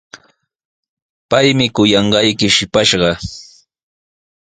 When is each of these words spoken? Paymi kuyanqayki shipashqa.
Paymi 1.29 1.65
kuyanqayki 1.75 2.47
shipashqa. 2.55 3.11